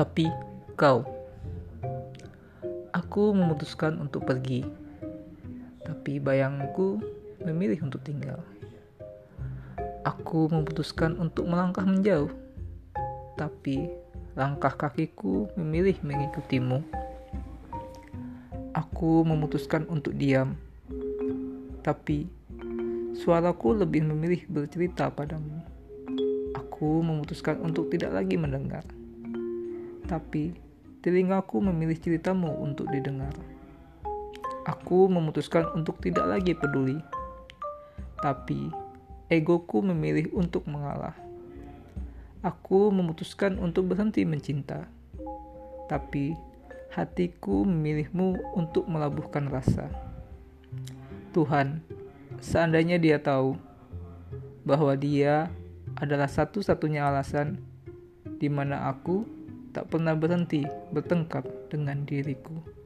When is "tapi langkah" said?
13.36-14.72